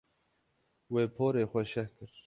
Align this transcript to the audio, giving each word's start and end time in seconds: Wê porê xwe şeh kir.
Wê 0.93 1.03
porê 1.15 1.43
xwe 1.51 1.63
şeh 1.71 1.89
kir. 1.97 2.11